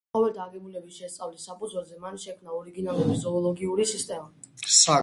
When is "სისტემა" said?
3.95-4.29